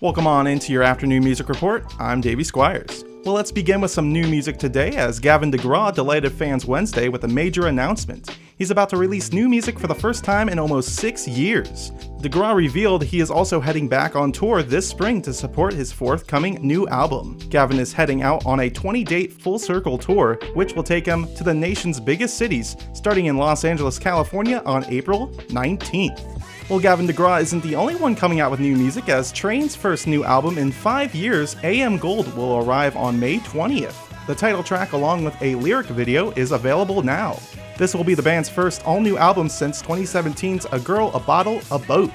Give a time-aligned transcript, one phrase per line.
[0.00, 1.90] Welcome on into your afternoon music report.
[1.98, 3.02] I'm Davey Squires.
[3.24, 7.24] Well, let's begin with some new music today as Gavin DeGraw delighted fans Wednesday with
[7.24, 8.28] a major announcement.
[8.56, 11.90] He's about to release new music for the first time in almost six years.
[12.22, 16.54] DeGraw revealed he is also heading back on tour this spring to support his forthcoming
[16.62, 17.36] new album.
[17.50, 21.26] Gavin is heading out on a 20 date full circle tour, which will take him
[21.34, 26.42] to the nation's biggest cities, starting in Los Angeles, California on April 19th.
[26.70, 30.06] Well, Gavin DeGraw isn't the only one coming out with new music, as Train's first
[30.06, 34.26] new album in five years, AM Gold, will arrive on May 20th.
[34.26, 37.38] The title track, along with a lyric video, is available now.
[37.78, 41.60] This will be the band's first all new album since 2017's A Girl, a Bottle,
[41.70, 42.10] a Boat.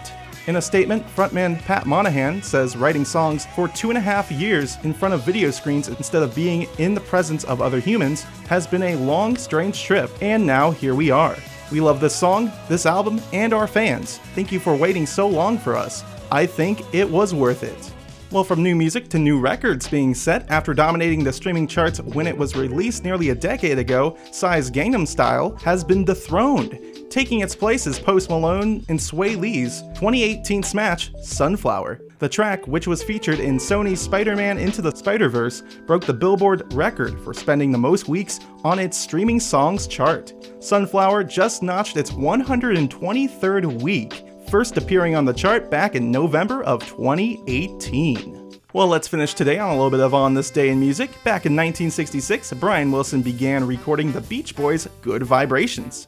[0.48, 4.78] In a statement, frontman Pat Monahan says writing songs for two and a half years
[4.84, 8.66] in front of video screens instead of being in the presence of other humans has
[8.66, 11.38] been a long, strange trip, and now here we are.
[11.72, 14.18] We love this song, this album, and our fans.
[14.34, 16.04] Thank you for waiting so long for us.
[16.32, 17.94] I think it was worth it.
[18.32, 22.28] Well, from new music to new records being set after dominating the streaming charts when
[22.28, 26.80] it was released nearly a decade ago, Psy's Gangnam Style has been dethroned.
[27.10, 32.00] Taking its place is Post Malone and Swae Lee's 2018 smash, Sunflower.
[32.20, 36.14] The track, which was featured in Sony's Spider Man Into the Spider Verse, broke the
[36.14, 40.34] Billboard record for spending the most weeks on its streaming songs chart.
[40.62, 46.86] Sunflower just notched its 123rd week, first appearing on the chart back in November of
[46.86, 48.60] 2018.
[48.74, 51.10] Well, let's finish today on a little bit of On This Day in Music.
[51.24, 56.06] Back in 1966, Brian Wilson began recording the Beach Boys' Good Vibrations.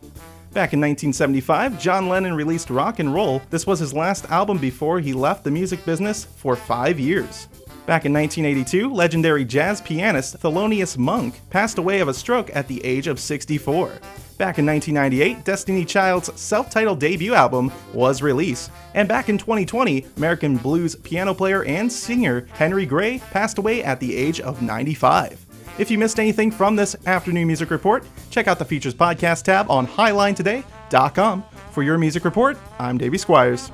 [0.51, 3.41] Back in 1975, John Lennon released Rock and Roll.
[3.49, 7.47] This was his last album before he left the music business for five years.
[7.85, 12.83] Back in 1982, legendary jazz pianist Thelonious Monk passed away of a stroke at the
[12.85, 13.87] age of 64.
[14.37, 18.71] Back in 1998, Destiny Child's self titled debut album was released.
[18.93, 23.99] And back in 2020, American blues piano player and singer Henry Gray passed away at
[23.99, 25.45] the age of 95.
[25.77, 29.69] If you missed anything from this afternoon music report, check out the Features Podcast tab
[29.69, 31.43] on HighlineToday.com.
[31.71, 33.71] For your music report, I'm Davey Squires.